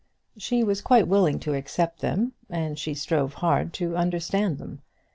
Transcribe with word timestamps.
She 0.35 0.63
was 0.63 0.81
quite 0.81 1.07
willing 1.07 1.39
to 1.41 1.53
accept 1.53 1.99
them, 1.99 2.31
and 2.49 2.79
she 2.79 2.95
strove 2.95 3.35
hard 3.35 3.71
to 3.73 3.95
understand 3.95 4.57
them. 4.57 4.81